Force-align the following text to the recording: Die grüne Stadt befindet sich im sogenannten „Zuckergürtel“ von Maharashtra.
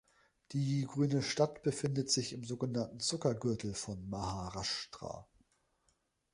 Die 0.53 0.87
grüne 0.89 1.21
Stadt 1.21 1.61
befindet 1.61 2.09
sich 2.09 2.33
im 2.33 2.43
sogenannten 2.43 2.99
„Zuckergürtel“ 2.99 3.75
von 3.75 4.09
Maharashtra. 4.09 5.27